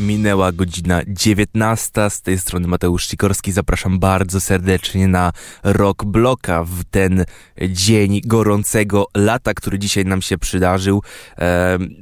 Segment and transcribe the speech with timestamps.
[0.00, 2.10] Minęła godzina 19.
[2.10, 3.52] Z tej strony Mateusz Sikorski.
[3.52, 5.32] Zapraszam bardzo serdecznie na
[5.64, 7.24] Rock Bloka w ten
[7.68, 11.02] dzień gorącego lata, który dzisiaj nam się przydarzył.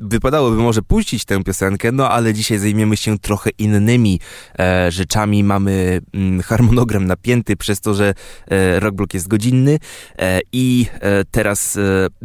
[0.00, 4.20] Wypadałoby może puścić tę piosenkę, no ale dzisiaj zajmiemy się trochę innymi
[4.58, 5.44] e, rzeczami.
[5.44, 8.14] Mamy mm, harmonogram napięty przez to, że
[8.50, 9.78] e, Rock Block jest godzinny
[10.18, 11.78] e, i e, teraz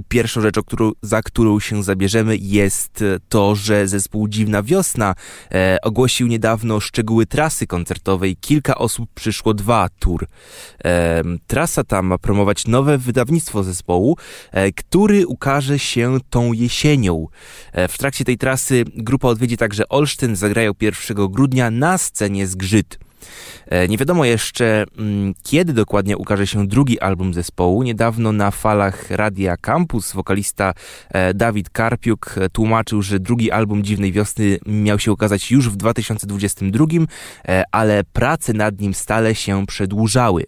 [0.07, 5.15] pierwszą którą, za którą się zabierzemy jest to, że zespół Dziwna Wiosna
[5.81, 8.35] ogłosił niedawno szczegóły trasy koncertowej.
[8.35, 10.27] Kilka osób przyszło dwa tour.
[10.85, 14.17] E, trasa ta ma promować nowe wydawnictwo zespołu,
[14.51, 17.27] e, który ukaże się tą jesienią.
[17.71, 22.99] E, w trakcie tej trasy grupa odwiedzi także Olsztyn, zagrają 1 grudnia na scenie Zgrzyt.
[23.67, 27.83] E, nie wiadomo jeszcze, mm, kiedy dokładnie ukaże się drugi album zespołu.
[27.83, 30.73] Niedawno na falach Radia Campus wokalista
[31.09, 35.75] e, Dawid Karpiuk e, tłumaczył, że drugi album Dziwnej Wiosny miał się ukazać już w
[35.75, 36.85] 2022,
[37.71, 40.45] ale prace nad nim stale się przedłużały.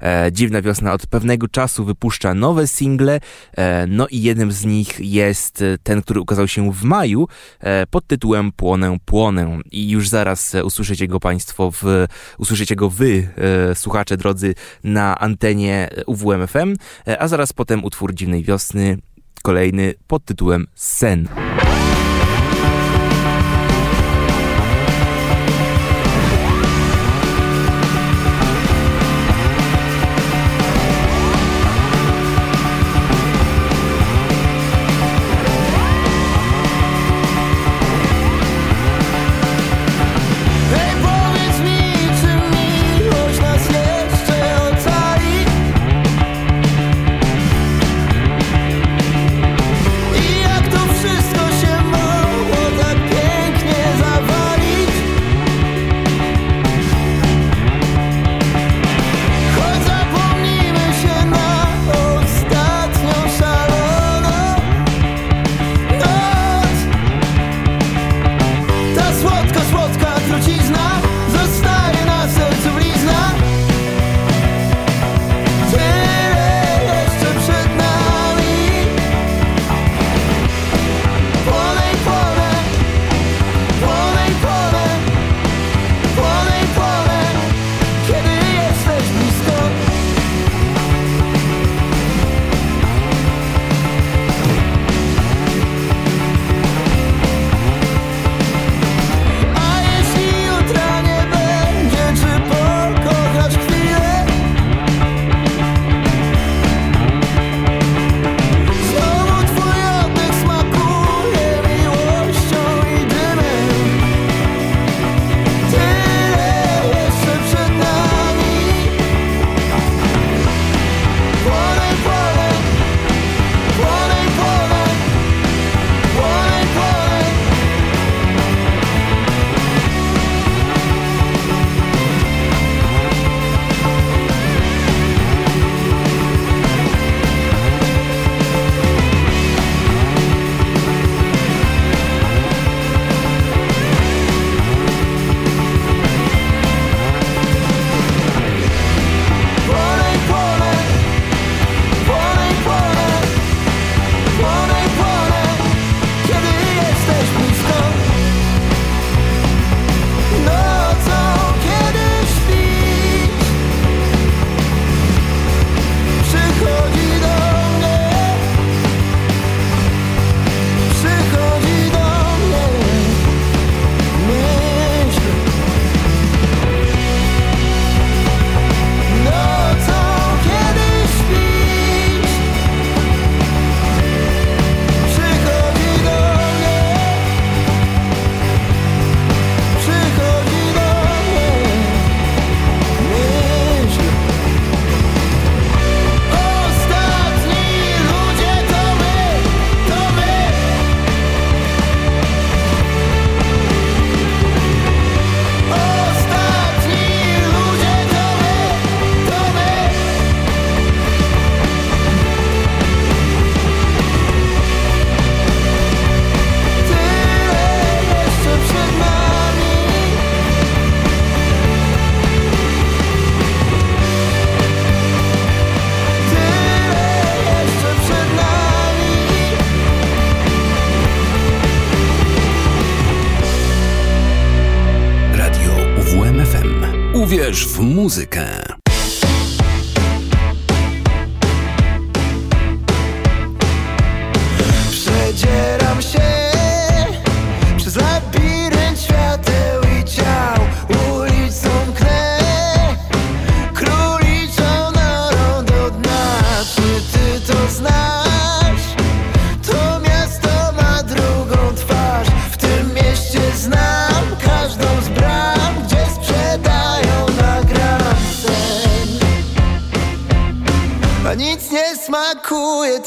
[0.00, 3.20] E, Dziwna Wiosna od pewnego czasu wypuszcza nowe single,
[3.56, 7.28] e, no i jednym z nich jest ten, który ukazał się w maju
[7.60, 12.06] e, pod tytułem Płonę, Płonę i już zaraz usłyszycie go Państwo, w,
[12.38, 13.28] usłyszycie go Wy,
[13.74, 16.76] słuchacze drodzy, na antenie UWMFM,
[17.18, 18.98] a zaraz potem utwór Dziwnej Wiosny,
[19.42, 21.28] kolejny pod tytułem Sen.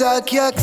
[0.01, 0.59] smakuje tak jak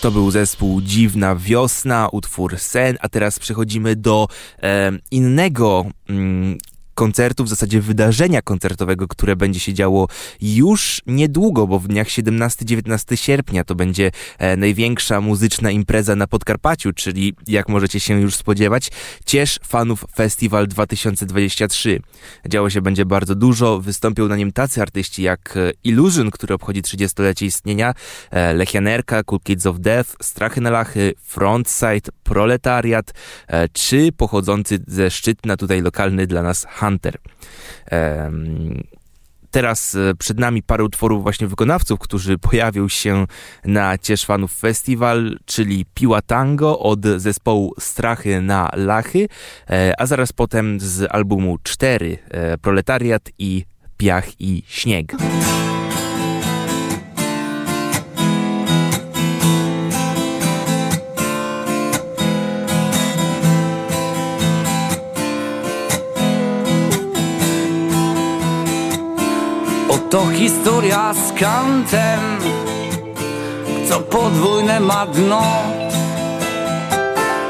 [0.00, 4.28] To był zespół Dziwna Wiosna, utwór Sen, a teraz przechodzimy do
[4.62, 6.58] e, innego mm,
[7.00, 10.08] koncertu, w zasadzie wydarzenia koncertowego, które będzie się działo
[10.40, 16.92] już niedługo, bo w dniach 17-19 sierpnia to będzie e, największa muzyczna impreza na Podkarpaciu,
[16.92, 18.90] czyli jak możecie się już spodziewać,
[19.26, 22.00] Ciesz Fanów Festival 2023.
[22.48, 26.82] Działo się będzie bardzo dużo, wystąpią na nim tacy artyści jak e, Illusion, który obchodzi
[26.82, 27.94] 30-lecie istnienia,
[28.30, 33.12] e, Lechianerka, Cool Kids of Death, Strachy na Lachy, Frontside, Proletariat,
[33.72, 37.18] czy pochodzący ze Szczytna, tutaj lokalny dla nas Han Hunter.
[39.50, 43.26] Teraz e, przed nami parę utworów właśnie wykonawców, którzy pojawią się
[43.64, 49.28] na Cieszwanów Festival, czyli Piła Tango od zespołu Strachy na Lachy,
[49.70, 53.64] e, a zaraz potem z albumu 4 e, Proletariat i
[53.96, 55.16] Piach i Śnieg.
[70.10, 72.20] To historia z kantem,
[73.88, 75.42] co podwójne ma dno.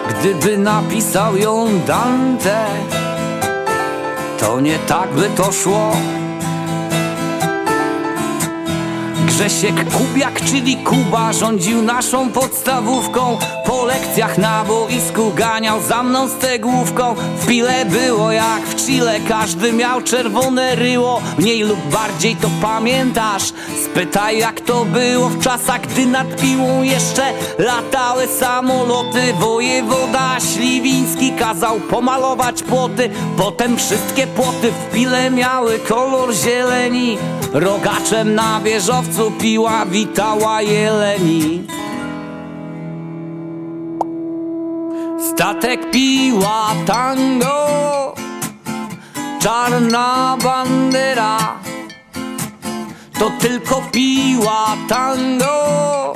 [0.08, 2.66] Gdyby napisał ją Dante,
[4.40, 5.92] to nie tak by to szło.
[9.26, 13.38] Grzesiek Kubiak, czyli Kuba, rządził naszą podstawówką.
[13.66, 19.72] Po lekcjach na boisku ganiał za mną stegłówką W pile było jak w Chile, każdy
[19.72, 21.22] miał czerwone ryło.
[21.38, 23.52] Mniej lub bardziej to pamiętasz.
[23.84, 29.32] Spytaj jak to było w czasach, gdy nad piłą jeszcze latały samoloty.
[29.40, 33.10] Wojewoda Śliwiński kazał pomalować płoty.
[33.36, 37.18] Potem wszystkie płoty w pile miały kolor zieleni
[37.52, 41.66] Rogaczem na wieżowcu piła witała jeleni.
[45.32, 48.14] Statek piła tango
[49.40, 51.38] Czarna bandera.
[53.18, 56.14] To tylko piła tango.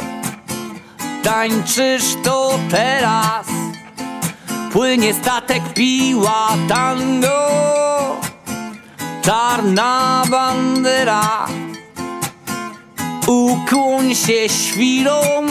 [1.22, 3.46] Tańczysz to teraz.
[4.72, 7.34] Płynie statek piła tango
[9.24, 11.46] czarna bandera.
[13.26, 15.46] Ukłoń się świrom.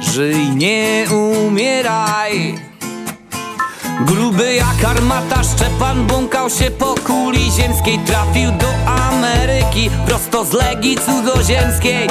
[0.00, 2.58] Żyj, nie umieraj.
[4.00, 10.96] Gruby jak armata Szczepan błąkał się po kuli ziemskiej Trafił do Ameryki prosto z Legii
[10.96, 12.08] cudzoziemskiej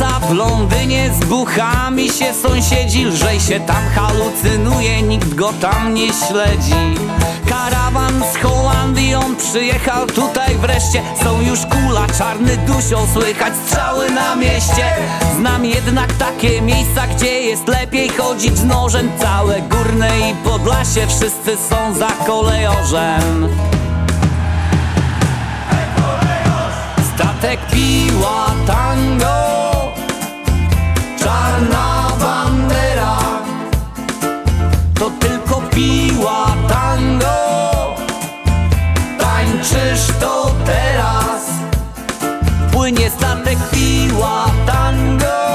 [0.00, 6.06] Baca w Londynie z buchami się sąsiedzi Lżej się tam halucynuje, nikt go tam nie
[6.12, 6.94] śledzi.
[7.48, 14.36] Karawan z Holandii, on przyjechał tutaj wreszcie Są już kula, czarny dusią, słychać strzały na
[14.36, 14.86] mieście.
[15.36, 21.94] Znam jednak takie miejsca, gdzie jest lepiej chodzić nożem Całe górne i Podlasie wszyscy są
[21.94, 23.48] za kolejorzem.
[27.14, 29.49] Statek piła tango
[31.20, 33.18] Czarna bandera
[34.94, 37.36] To tylko piła tango.
[39.18, 41.46] Tańczysz to teraz
[42.72, 45.49] Płynie statek piła tango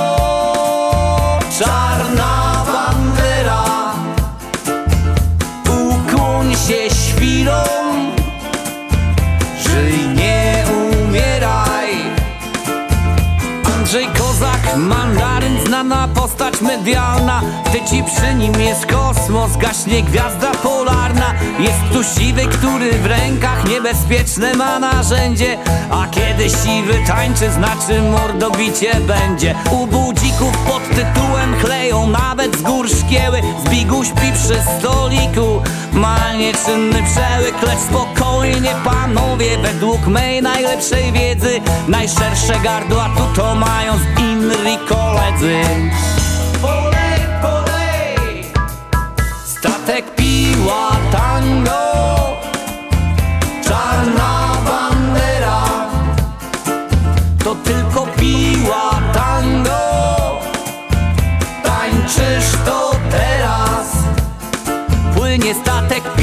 [16.56, 21.34] postać medialna Ty ci przy nim jest kosmos, gaśnie gwiazda polarna.
[21.60, 25.58] Jest tu siwy, który w rękach niebezpieczne ma narzędzie.
[25.92, 29.56] A kiedy siwy tańczy, znaczy mordobicie będzie.
[29.72, 33.42] U budzików pod tytułem chleją nawet z gór szkieły.
[33.66, 35.62] Zbigu śpi przy stoliku,
[35.94, 37.62] ma nieczynny przełyk.
[37.62, 45.62] Lecz spokojnie panowie, według mej najlepszej wiedzy Najszersze gardła tu to mają z inni koledzy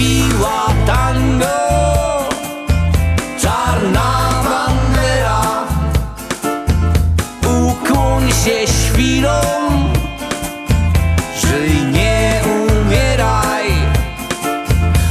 [0.02, 1.58] piła tango
[3.40, 4.10] Czarna
[4.44, 5.40] bandera.
[7.42, 9.92] Ukłoń się świrom
[11.40, 13.70] Żyj, nie umieraj.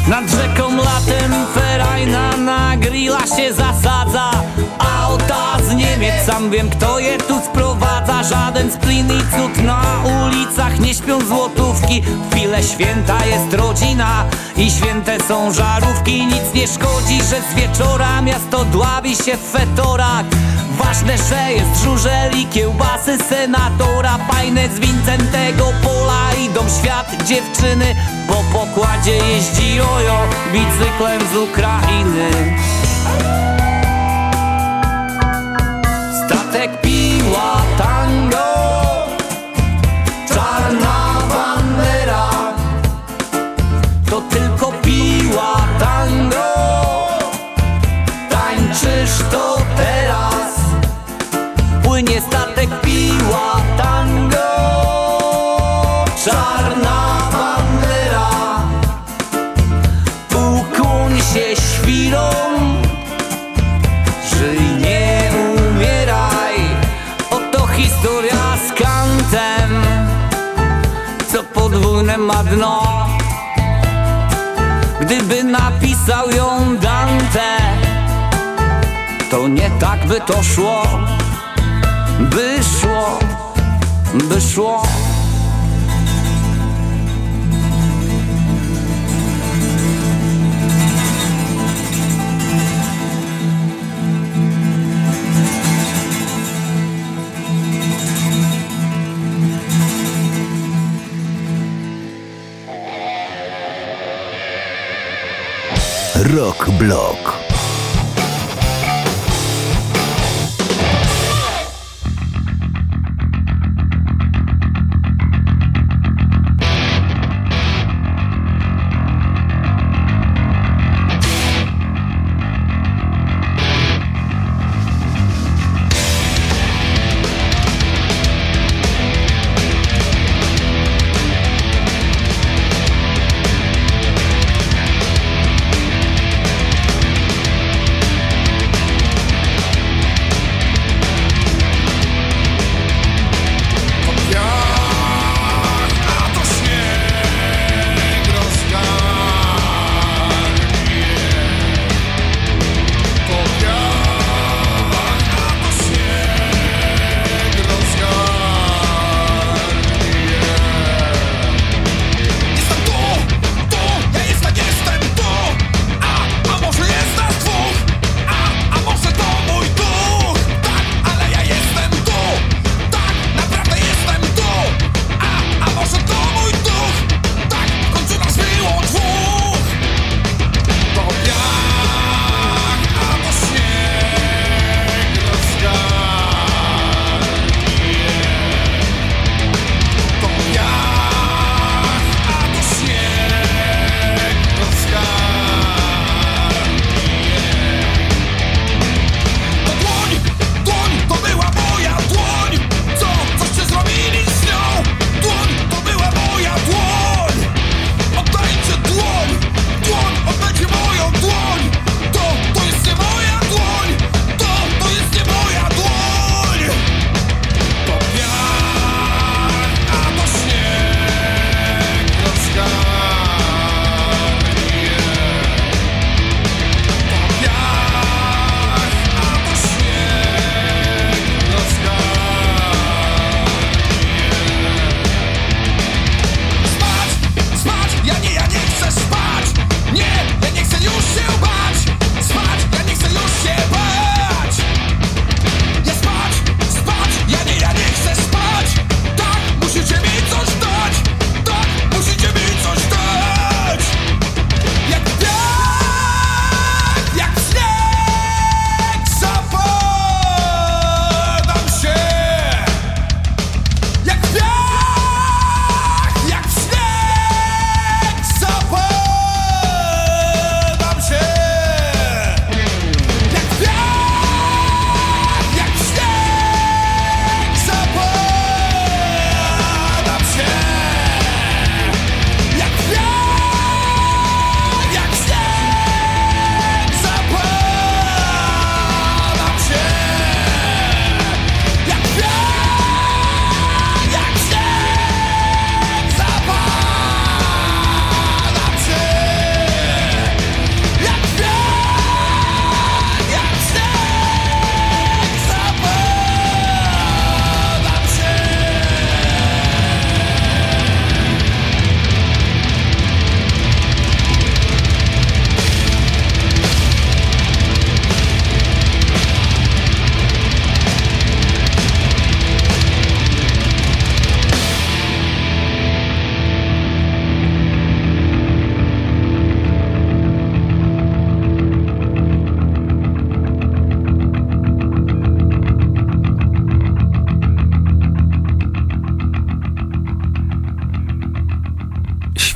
[0.07, 4.31] Nad rzeką latem ferajna na grilla się zasadza
[6.01, 8.23] Niemiec, sam wiem kto je tu sprowadza.
[8.23, 12.01] Żaden splin i cud na ulicach nie śpią złotówki.
[12.31, 14.25] Chwilę święta jest rodzina
[14.57, 16.25] i święte są żarówki.
[16.25, 20.25] Nic nie szkodzi, że z wieczora miasto dławi się w fetorach.
[20.77, 24.17] Ważne, że jest żużel i kiełbasy senatora.
[24.31, 27.95] Fajne z Wincentego pola idą świat dziewczyny
[28.27, 30.19] Po pokładzie jeździ jojo.
[30.53, 32.31] Bicyklem z Ukrainy
[36.51, 38.60] Statek piła tango Czarna bandera To tylko piła tango
[79.81, 80.83] tak by to szło
[82.19, 83.19] By szło,
[84.29, 84.83] by szło
[106.15, 107.40] Rock Block.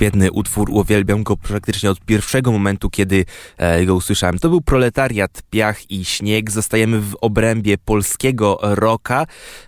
[0.05, 3.25] Świetny utwór, uwielbiam go praktycznie od pierwszego momentu, kiedy
[3.57, 4.39] e, go usłyszałem.
[4.39, 6.51] To był Proletariat, Piach i Śnieg.
[6.51, 9.25] Zostajemy w obrębie polskiego rocka,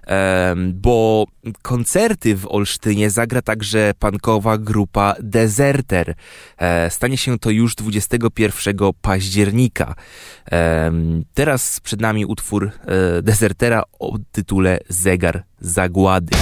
[0.07, 1.25] e, bo
[1.61, 6.15] koncerty w Olsztynie zagra także pankowa grupa Deserter.
[6.57, 9.95] E, stanie się to już 21 października.
[11.33, 16.37] Teraz przed nami utwór e, Desertera o tytule Zegar Zagłady.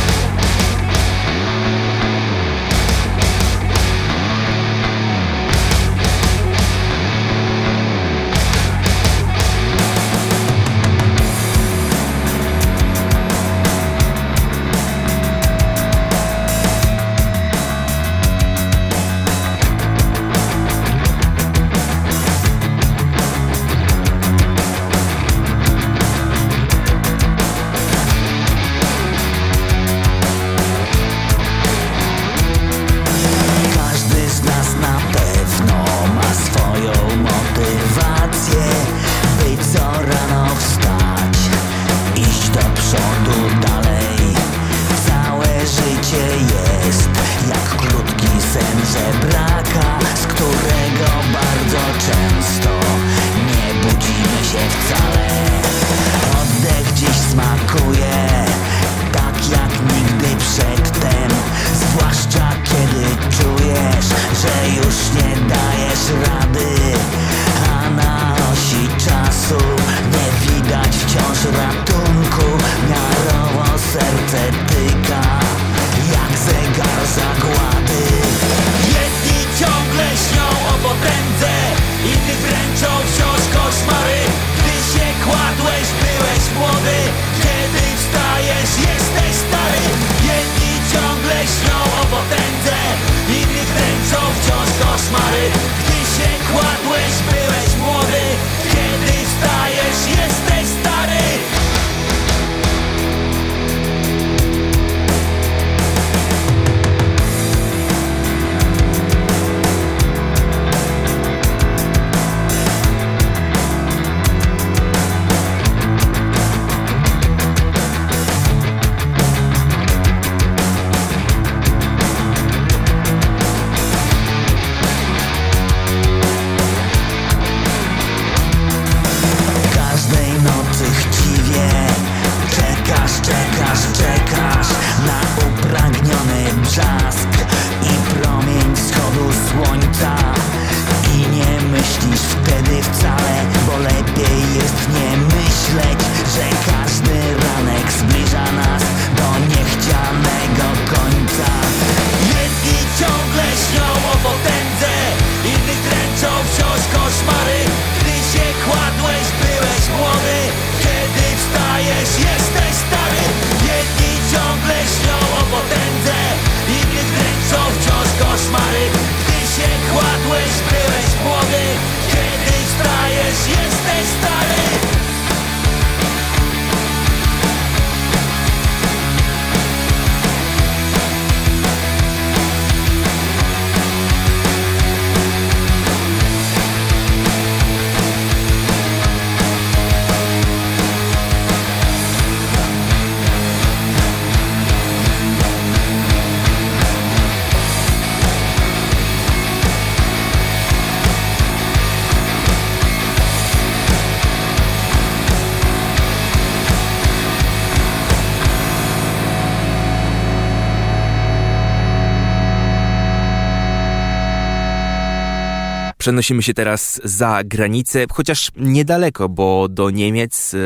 [216.05, 220.53] Przenosimy się teraz za granicę, chociaż niedaleko, bo do Niemiec.
[220.53, 220.57] e,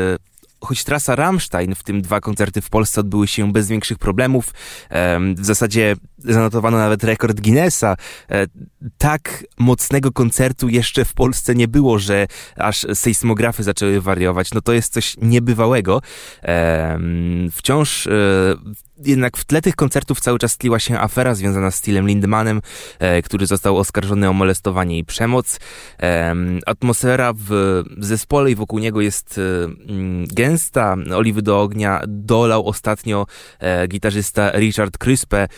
[0.60, 4.50] Choć trasa Rammstein, w tym dwa koncerty w Polsce odbyły się bez większych problemów,
[4.88, 7.96] em, w zasadzie zanotowano nawet rekord Guinnessa.
[8.30, 8.46] E,
[8.98, 14.54] Tak mocnego koncertu jeszcze w Polsce nie było, że aż sejsmografy zaczęły wariować.
[14.54, 16.02] No to jest coś niebywałego.
[17.52, 18.10] Wciąż e,
[19.04, 22.62] jednak w tle tych koncertów cały czas tliła się afera związana z Stillem Lindemanem,
[22.98, 25.60] e, który został oskarżony o molestowanie i przemoc.
[25.98, 30.96] Em, Atmosfera w zespole i wokół niego jest e, mm, gęsta.
[31.14, 33.26] Oliwy do ognia dolał ostatnio
[33.88, 35.48] gitarzysta Richard Kryspe.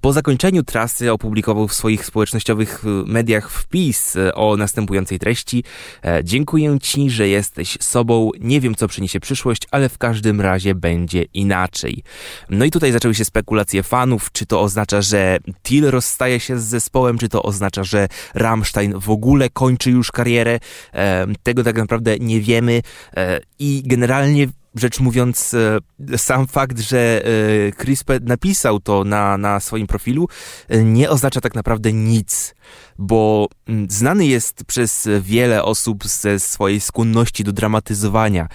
[0.00, 5.64] Po zakończeniu trasy opublikował w swoich społecznościowych e, mediach wpis e, o następującej treści.
[6.04, 8.30] E, Dziękuję Ci, że jesteś sobą.
[8.40, 12.02] Nie wiem, co przyniesie przyszłość, ale w każdym razie będzie inaczej.
[12.50, 16.64] No i tutaj zaczęły się spekulacje fanów, czy to oznacza, że Till rozstaje się z
[16.64, 20.60] zespołem, czy to oznacza, że Rammstein w ogóle kończy już karierę.
[20.94, 22.82] E, tego tak naprawdę nie wiemy
[23.16, 29.60] e, i generalnie rzecz mówiąc, e, sam fakt, że e, Crispe napisał to na, na
[29.60, 30.28] swoim profilu,
[30.68, 32.54] e, nie oznacza tak naprawdę nic,
[32.98, 38.48] bo mm, znany jest przez wiele osób ze swojej skłonności do dramatyzowania.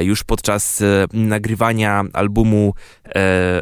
[0.00, 2.74] Już podczas nagrywania albumu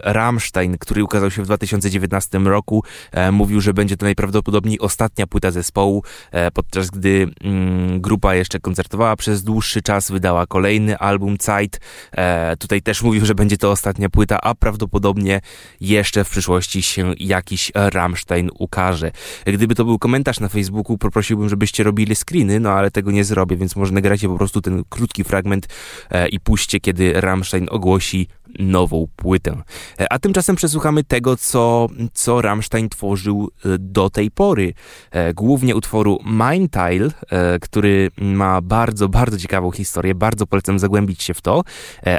[0.02, 5.50] Rammstein, który ukazał się w 2019 roku, e, mówił, że będzie to najprawdopodobniej ostatnia płyta
[5.50, 11.80] zespołu, e, podczas gdy mm, grupa jeszcze koncertowała przez dłuższy czas, wydała kolejny album Zeit.
[12.12, 15.40] E, Tutaj też mówił, że będzie to ostatnia płyta, a prawdopodobnie
[15.80, 19.10] jeszcze w przyszłości się jakiś Rammstein ukaże.
[19.46, 23.56] Gdyby to był komentarz na Facebooku, poprosiłbym, żebyście robili screeny, no ale tego nie zrobię,
[23.56, 25.68] więc może nagracie po prostu ten krótki fragment
[26.10, 29.62] e, i puśćcie, kiedy Rammstein ogłosi nową płytę.
[30.00, 34.74] E, A tymczasem przesłuchamy tego, co, co Rammstein tworzył e, do tej pory.
[35.10, 40.14] E, Głównie utworu Mein Teil, e, który ma bardzo, bardzo ciekawą historię.
[40.14, 41.62] Bardzo polecam zagłębić się w to.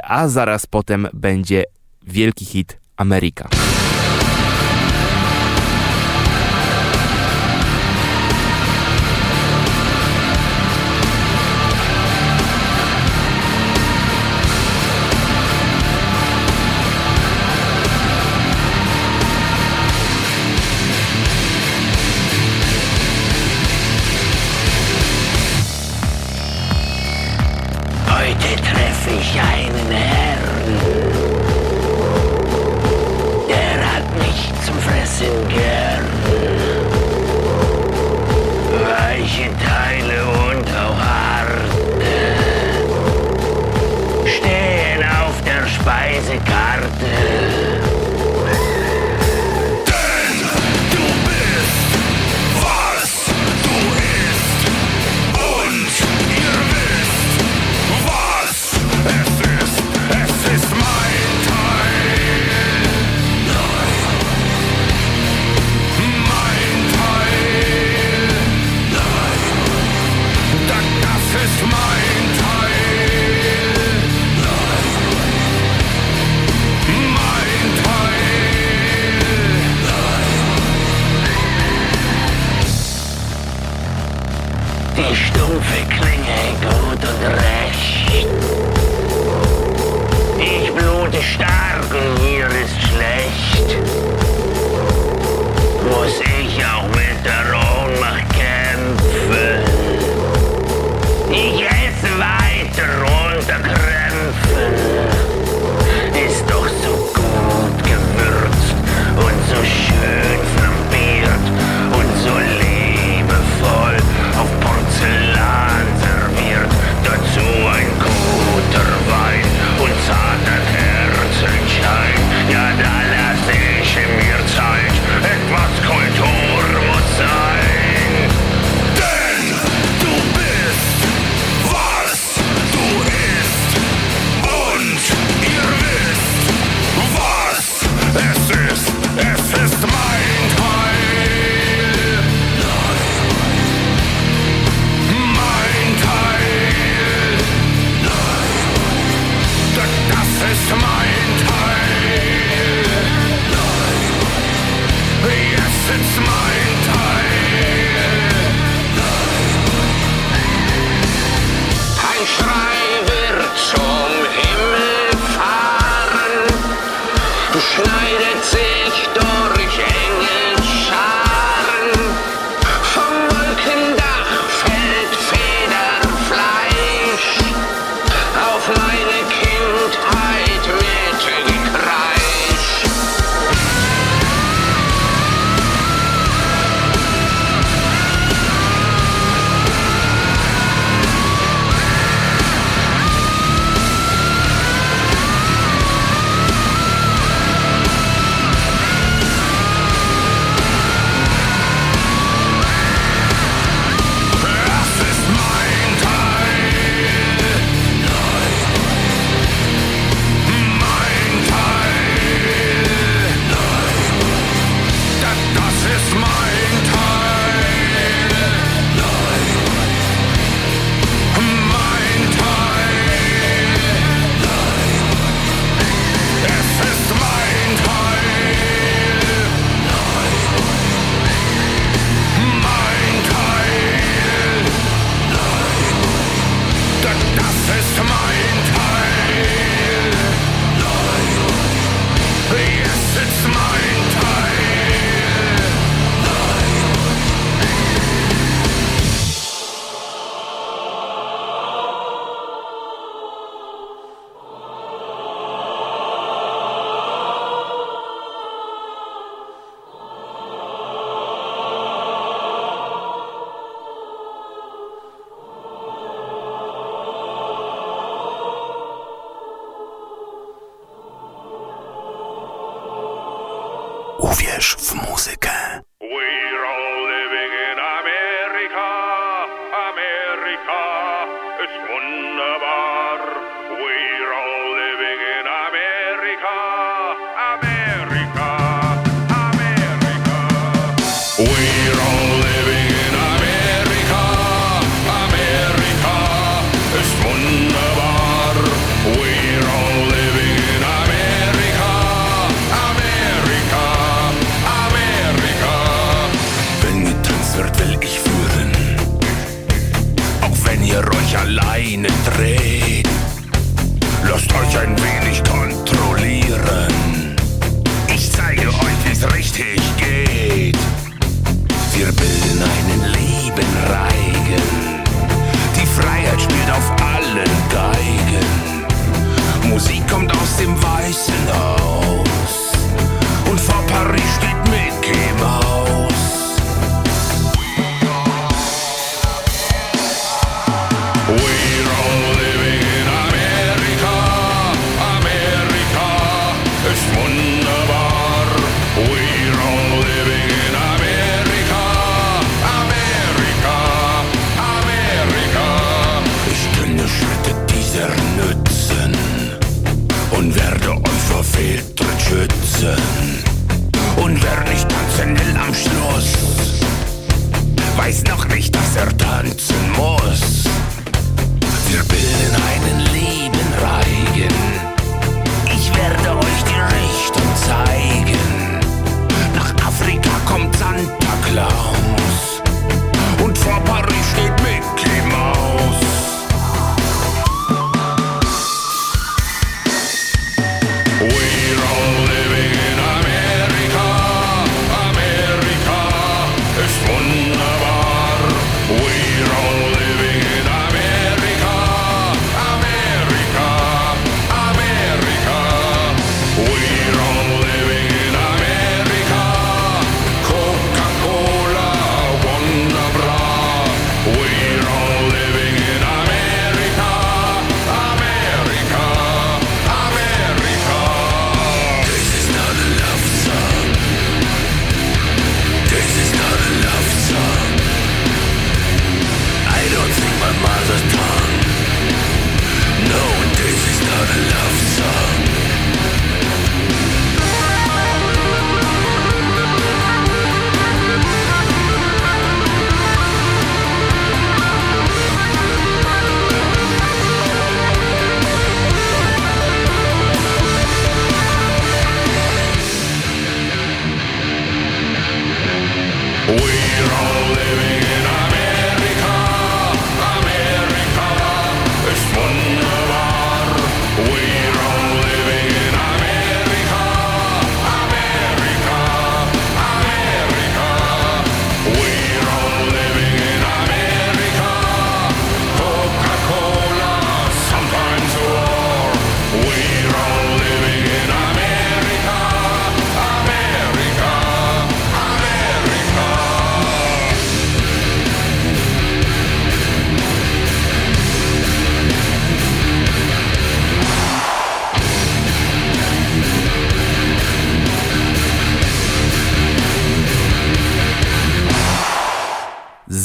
[0.02, 1.64] A zaraz potem będzie
[2.06, 3.48] wielki hit Ameryka.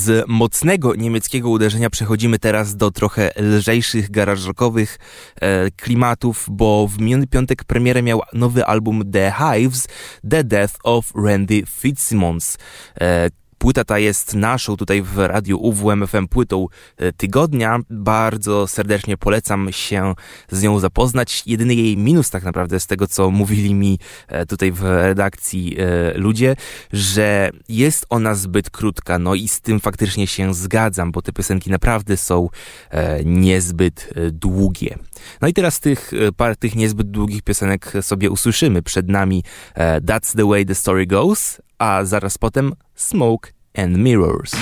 [0.04, 5.00] Z mocnego niemieckiego uderzenia przechodzimy teraz do trochę lżejszych, garaż rockowych
[5.42, 9.88] e, klimatów, bo w miniony piątek premierę miał nowy album The Hives,
[10.30, 12.58] The Death of Randy Fitzsimmons.
[13.02, 13.30] E,
[13.64, 17.80] Płyta ta jest naszą tutaj w radiu UWMFM płytą e, tygodnia.
[17.90, 20.14] Bardzo serdecznie polecam się
[20.52, 21.44] z nią zapoznać.
[21.46, 26.18] Jedyny jej minus tak naprawdę z tego, co mówili mi e, tutaj w redakcji e,
[26.18, 26.56] ludzie,
[26.94, 29.20] że jest ona zbyt krótka.
[29.20, 32.50] No i z tym faktycznie się zgadzam, bo te piosenki naprawdę są
[33.26, 34.98] niezbyt długie.
[35.42, 38.82] No i teraz tych par tych niezbyt długich piosenek sobie usłyszymy.
[38.82, 39.44] Przed nami
[39.78, 44.54] That's the way the story goes, a zaraz potem Smoke and Mirrors.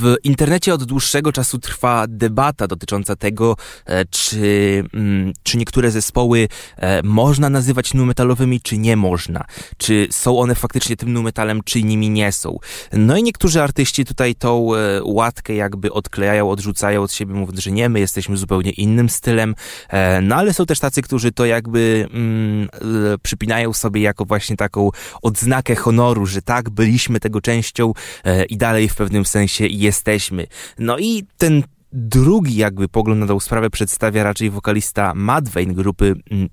[0.00, 6.48] W internecie od dłuższego czasu trwa debata dotycząca tego, e, czy, mm, czy niektóre zespoły
[6.76, 9.44] e, można nazywać nu metalowymi, czy nie można.
[9.76, 12.58] Czy są one faktycznie tym nu metalem, czy nimi nie są.
[12.92, 17.70] No i niektórzy artyści tutaj tą e, łatkę jakby odklejają, odrzucają od siebie, mówiąc, że
[17.70, 19.54] nie, my jesteśmy zupełnie innym stylem.
[20.22, 22.68] No ale są też tacy, którzy to jakby mm,
[23.22, 24.90] przypinają sobie jako właśnie taką
[25.22, 27.92] odznakę honoru, że tak, byliśmy tego częścią
[28.48, 30.46] i dalej w pewnym sensie jesteśmy.
[30.78, 31.62] No i ten
[31.92, 36.48] drugi jakby pogląd na tą sprawę przedstawia raczej wokalista Madvein grupy mm,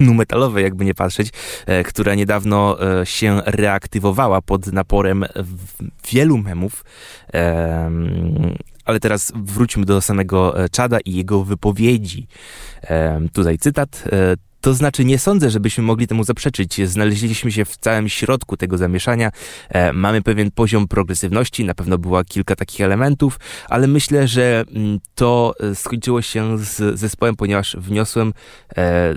[0.00, 1.30] nu metalowej, jakby nie patrzeć,
[1.66, 5.24] e, która niedawno e, się reaktywowała pod naporem
[6.10, 6.84] wielu memów.
[7.32, 12.26] Em, ale teraz wróćmy do samego e, Czada i jego wypowiedzi.
[13.32, 14.04] Tutaj cytat.
[14.62, 16.88] To znaczy, nie sądzę, żebyśmy mogli temu zaprzeczyć.
[16.88, 19.30] Znaleźliśmy się w całym środku tego zamieszania.
[19.68, 24.98] E, mamy pewien poziom progresywności, na pewno było kilka takich elementów, ale myślę, że mm,
[25.14, 28.32] to e, skończyło się z zespołem, ponieważ wniosłem
[28.76, 29.14] e,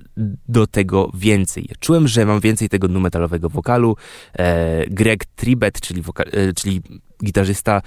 [0.48, 1.70] do tego więcej.
[1.80, 3.96] Czułem, że mam więcej tego numetalowego wokalu.
[4.34, 6.82] E, Greg Tribet, czyli, woka- e, czyli
[7.24, 7.82] gitarzysta,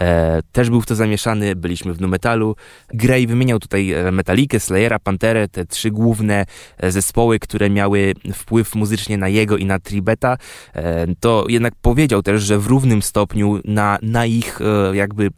[0.00, 2.56] e, też był w to zamieszany, byliśmy w numetalu.
[2.88, 6.46] Gray wymieniał tutaj e, Metalikę, Slayera, Panterę, te trzy główne
[6.78, 10.36] e, zespoły, które miały wpływ muzycznie na jego i na Tribeta.
[10.74, 15.30] E, to jednak powiedział też, że w równym stopniu na, na ich e, jakby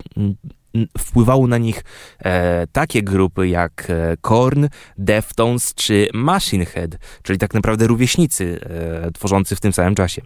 [0.98, 1.84] wpływało na nich
[2.24, 4.68] e, takie grupy jak e, Korn,
[4.98, 6.90] Deftones czy Machine Head,
[7.22, 8.60] czyli tak naprawdę rówieśnicy
[9.06, 10.22] e, tworzący w tym samym czasie.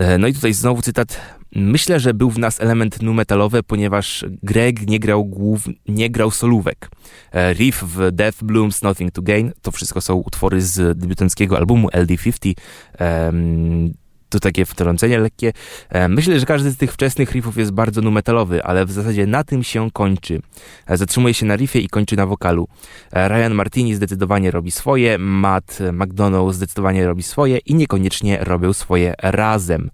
[0.00, 1.20] E, No i tutaj znowu cytat.
[1.54, 6.30] Myślę, że był w nas element nu metalowy, ponieważ Greg nie grał głów, nie grał
[6.30, 6.90] solówek.
[7.32, 11.88] E, Riff w Death Blooms Nothing to Gain, to wszystko są utwory z debiutanckiego albumu
[11.88, 12.52] LD50.
[12.98, 13.92] Em,
[14.30, 15.52] to takie wtrącenie lekkie.
[15.88, 19.44] E, myślę, że każdy z tych wczesnych riffów jest bardzo numetalowy, ale w zasadzie na
[19.44, 20.42] tym się kończy.
[20.86, 22.68] E, zatrzymuje się na riffie i kończy na wokalu.
[23.12, 29.14] E, Ryan Martini zdecydowanie robi swoje, Matt McDonald zdecydowanie robi swoje i niekoniecznie robią swoje
[29.18, 29.90] razem.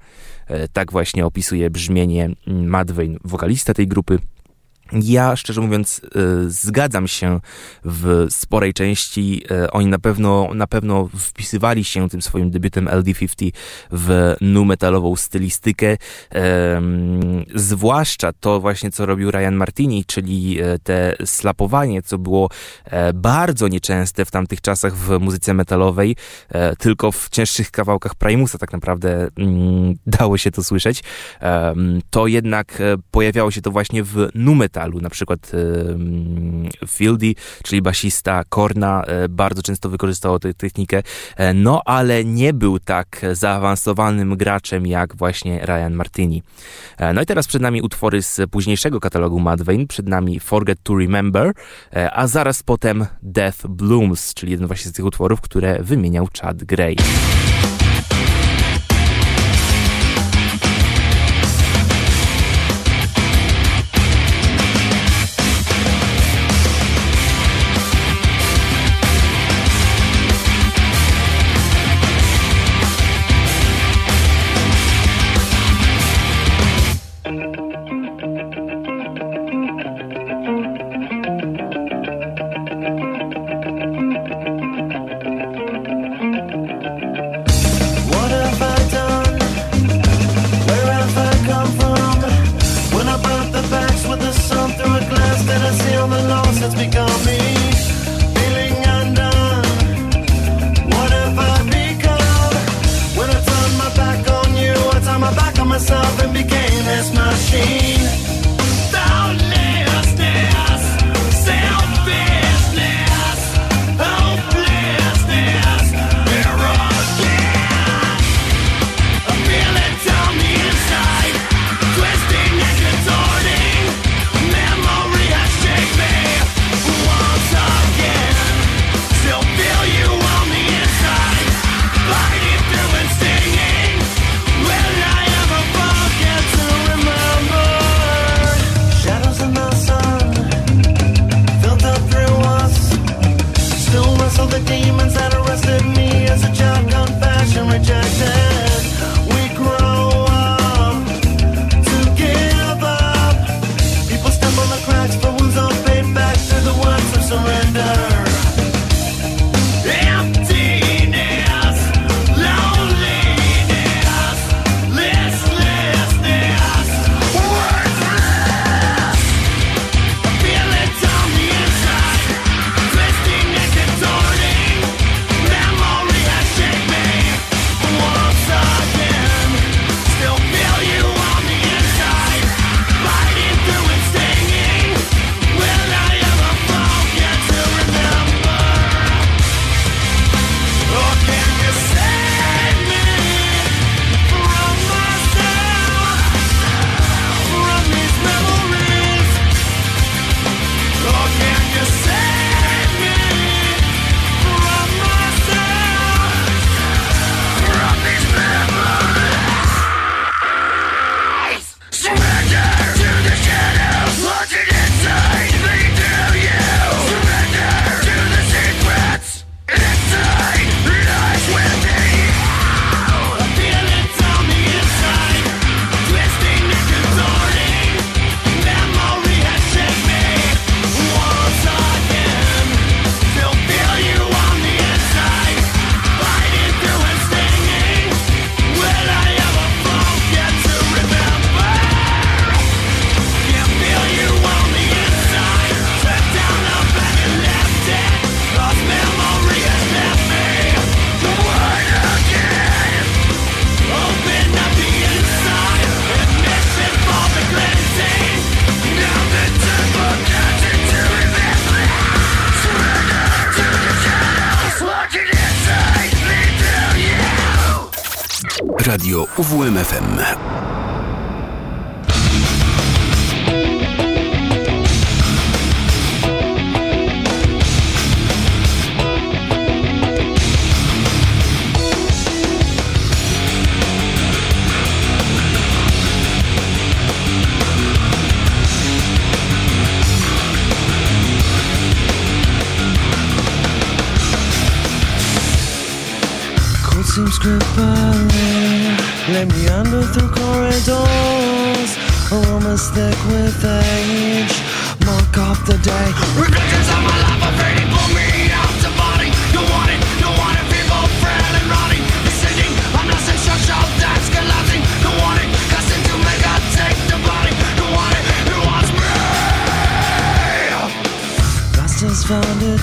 [0.73, 4.19] Tak właśnie opisuje brzmienie Matt Wayne, wokalista tej grupy.
[4.93, 7.41] Ja, szczerze mówiąc, y, zgadzam się
[7.85, 9.43] w sporej części.
[9.51, 13.51] Y, oni na pewno, na pewno wpisywali się tym swoim debiutem LD50
[13.93, 15.97] w nu metalową stylistykę.
[17.55, 22.51] Zwłaszcza to właśnie, co robił Ryan Martini, czyli e, te slapowanie, co było
[22.85, 26.17] e, bardzo nieczęste w tamtych czasach w muzyce metalowej.
[26.49, 31.03] E, tylko w cięższych kawałkach Primusa tak naprawdę mm, dało się to słyszeć.
[32.11, 35.53] To jednak pojawiało się to właśnie w nu metalu, na przykład
[36.89, 41.03] Fieldy, czyli basista Korna, e, bardzo często wykorzystywał tę technikę,
[41.37, 46.43] e, no ale nie był tak zaawansowanym graczem jak właśnie Ryan Martini.
[46.99, 50.97] E, no i teraz przed nami utwory z późniejszego katalogu Mudvayne, przed nami Forget to
[50.99, 51.53] Remember,
[52.13, 56.97] a zaraz potem Death Blooms, czyli jeden właśnie z tych utworów, które wymieniał Chad Gray.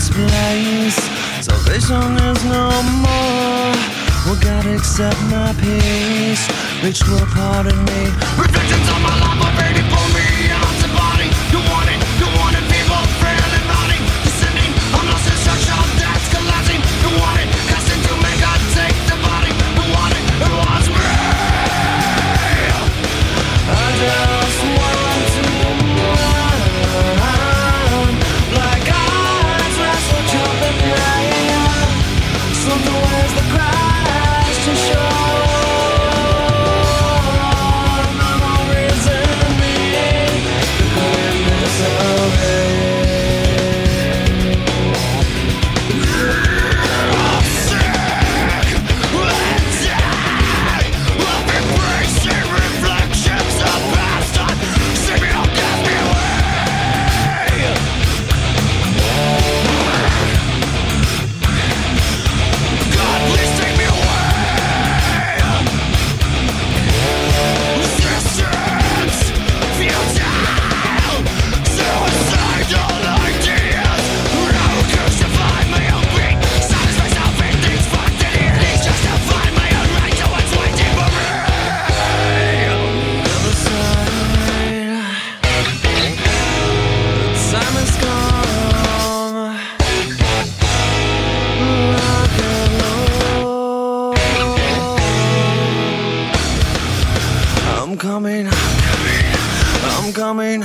[0.03, 0.95] its place.
[1.45, 2.69] Salvation is no
[3.03, 3.73] more.
[4.25, 6.47] Will God accept my peace?
[6.83, 8.01] Which will pardon me?
[8.37, 10.02] Reflections on my life are painful.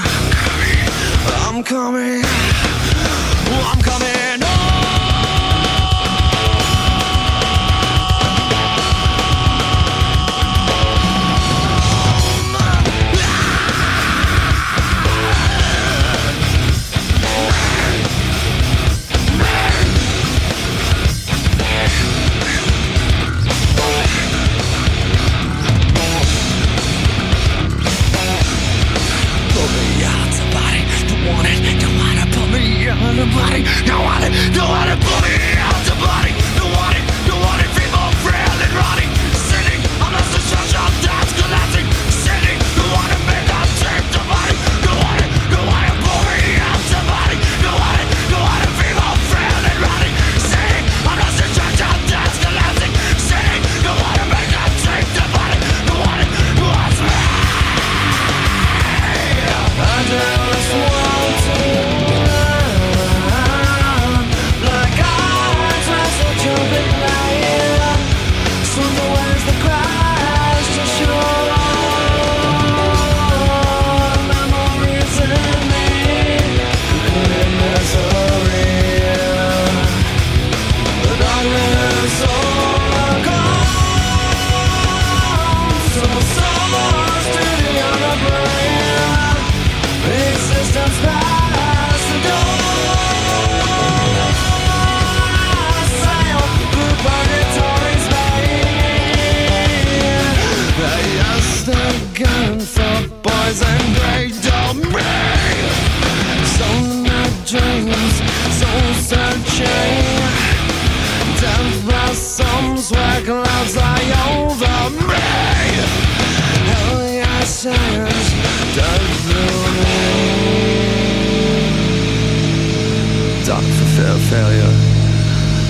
[0.02, 0.88] coming.
[1.46, 2.22] I'm coming.
[3.64, 4.42] I'm coming.
[4.42, 4.57] Oh.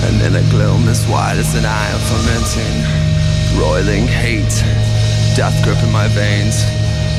[0.09, 4.49] And in a gloom as wide as an eye of fermenting Roiling hate
[5.35, 6.63] Death gripping my veins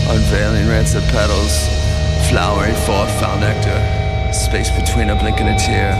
[0.09, 1.68] Unveiling rancid petals
[2.28, 5.93] Flowering forth found nectar Space between a blink and a tear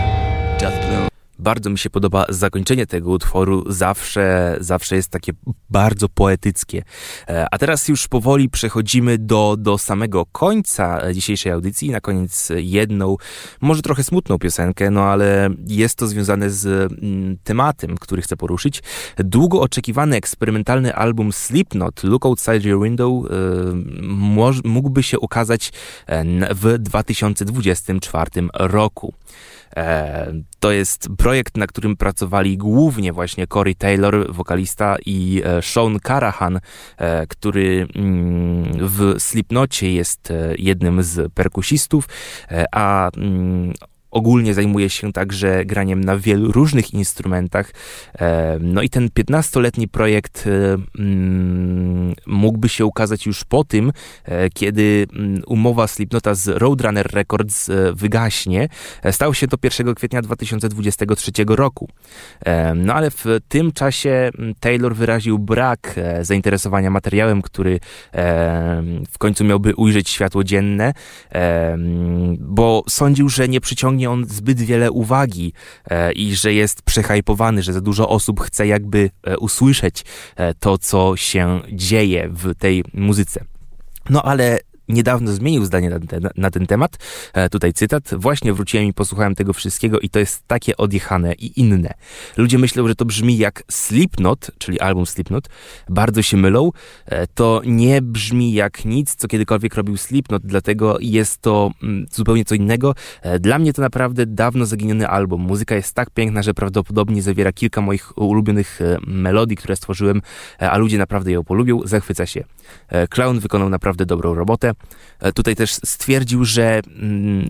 [0.59, 1.10] Death bloom.
[1.41, 3.63] Bardzo mi się podoba zakończenie tego utworu.
[3.67, 5.31] Zawsze, zawsze jest takie
[5.69, 6.83] bardzo poetyckie.
[7.27, 11.89] E, a teraz już powoli przechodzimy do, do samego końca dzisiejszej audycji.
[11.89, 13.17] Na koniec jedną,
[13.61, 18.83] może trochę smutną piosenkę, no ale jest to związane z mm, tematem, który chcę poruszyć.
[19.17, 23.29] Długo oczekiwany eksperymentalny album Slipknot, Look Outside Your Window, e,
[24.63, 25.71] mógłby się ukazać
[26.07, 26.23] e,
[26.55, 29.13] w 2024 roku
[30.59, 36.59] to jest projekt, na którym pracowali głównie właśnie Corey Taylor, wokalista, i e, Sean Carahan,
[36.97, 42.09] e, który mm, w Slipnocie jest e, jednym z perkusistów,
[42.51, 43.73] e, a mm,
[44.11, 47.71] ogólnie zajmuje się także graniem na wielu różnych instrumentach.
[48.19, 53.91] E, No i ten 15-letni projekt e, mm, mógłby się ukazać już po tym,
[54.25, 58.69] e, kiedy mm, umowa Slipnota z Roadrunner Records wygaśnie.
[59.11, 61.89] Stało się to 1 kwietnia 2023 roku.
[62.75, 67.79] No ale w tym czasie mm, Taylor wyraził brak zainteresowania materiałem, który
[69.11, 70.93] w końcu miałby ujrzeć światło dzienne,
[72.39, 75.53] bo sądził, że nie przyciągnie on zbyt wiele uwagi
[75.89, 80.77] e, i że jest przehajpowany, że za dużo osób chce jakby e, usłyszeć e, to,
[80.77, 83.45] co się dzieje w tej muzyce.
[84.09, 84.59] No ale
[84.93, 86.97] niedawno zmienił zdanie na ten, na ten temat.
[87.33, 88.03] E, tutaj cytat.
[88.17, 91.93] Właśnie wróciłem i posłuchałem tego wszystkiego i to jest takie odjechane i inne.
[92.37, 95.49] Ludzie myślą, że to brzmi jak Slipknot, czyli album Slipknot.
[95.89, 96.71] Bardzo się mylą.
[97.05, 102.45] E, to nie brzmi jak nic, co kiedykolwiek robił Slipknot, dlatego jest to mm, zupełnie
[102.45, 102.95] co innego.
[103.21, 105.41] E, Dla mnie to naprawdę dawno zaginiony album.
[105.41, 110.21] Muzyka jest tak piękna, że prawdopodobnie zawiera kilka moich ulubionych e, melodii, które stworzyłem,
[110.61, 111.79] e, a ludzie naprawdę ją polubią.
[111.85, 112.43] Zachwyca się.
[112.89, 114.71] E, Clown wykonał naprawdę dobrą robotę.
[115.19, 117.49] E, Tutaj też stwierdził, że mm,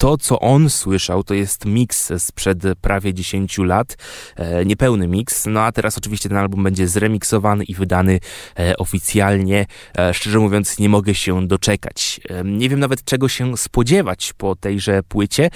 [0.00, 3.96] to, co on słyszał, to jest miks sprzed prawie 10 lat,
[4.36, 8.20] e, niepełny miks, no a teraz oczywiście ten album będzie zremiksowany i wydany
[8.58, 9.66] e, oficjalnie.
[9.98, 12.20] E, szczerze mówiąc, nie mogę się doczekać.
[12.44, 15.50] Nie wiem nawet, czego się spodziewać po tejże płycie.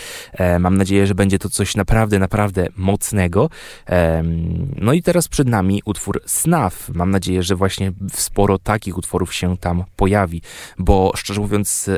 [0.61, 3.51] Mam nadzieję, że będzie to coś naprawdę, naprawdę mocnego.
[4.76, 6.88] No i teraz przed nami utwór Snuff.
[6.95, 10.42] Mam nadzieję, że właśnie sporo takich utworów się tam pojawi,
[10.78, 11.90] bo szczerze mówiąc,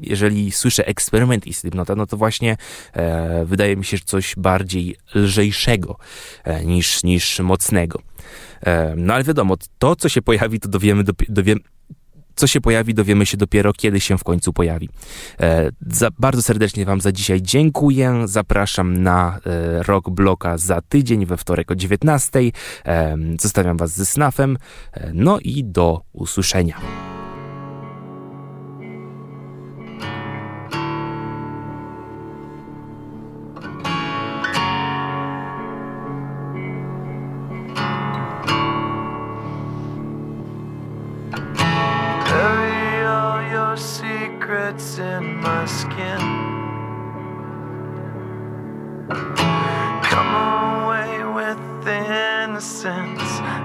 [0.00, 2.56] jeżeli słyszę eksperyment i Slipknota, no to właśnie
[2.92, 5.96] e, wydaje mi się, coś bardziej lżejszego
[6.44, 8.00] e, niż, niż mocnego.
[8.60, 11.58] E, no ale wiadomo, to co się pojawi, to dowiemy, dopie- dowiem,
[12.34, 14.88] co się pojawi, dowiemy się dopiero, kiedy się w końcu pojawi.
[15.40, 18.22] E, za, bardzo serdecznie Wam za dzisiaj dziękuję.
[18.24, 22.40] Zapraszam na e, Rock Bloka za tydzień, we wtorek o 19.
[22.86, 24.58] E, zostawiam Was ze snafem.
[24.92, 27.11] E, no i do usłyszenia.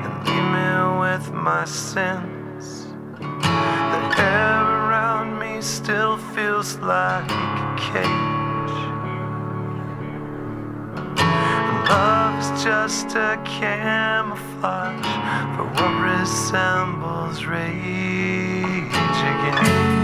[0.05, 0.69] And leave me
[0.99, 2.87] with my sins.
[3.19, 8.77] The air around me still feels like a cage.
[11.89, 15.05] Love is just a camouflage
[15.55, 18.91] for what resembles rage
[19.31, 19.96] again.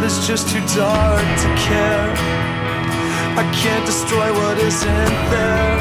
[0.00, 2.12] Heart is just too dark to care.
[3.36, 5.76] I can't destroy what isn't there.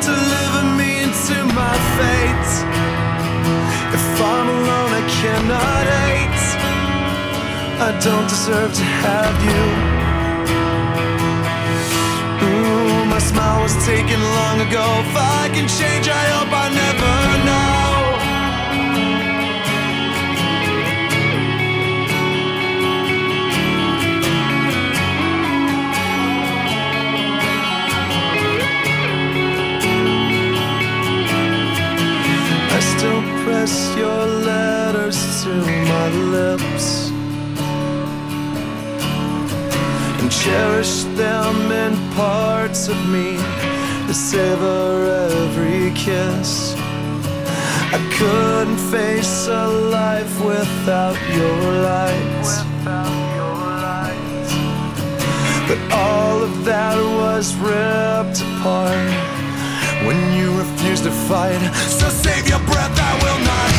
[0.00, 2.50] Deliver me into my fate.
[3.96, 6.42] If I'm alone, I cannot hate.
[7.86, 9.62] I don't deserve to have you.
[12.46, 14.84] Ooh, my smile was taken long ago.
[15.04, 17.89] If I can change, I hope I never know.
[33.50, 35.48] Press your letters to
[35.92, 37.10] my lips
[40.20, 43.30] and cherish them in parts of me
[44.06, 44.92] to savor
[45.32, 46.76] every kiss.
[47.96, 49.66] I couldn't face a
[49.98, 52.46] life without your light.
[55.68, 59.39] But all of that was ripped apart
[60.06, 61.60] when you refuse to fight.
[61.98, 63.69] So save your breath, I will not